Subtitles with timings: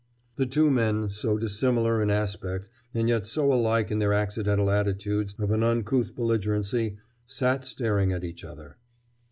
[0.35, 5.35] The two men, so dissimilar in aspect and yet so alike in their accidental attitudes
[5.37, 8.77] of an uncouth belligerency, sat staring at each other.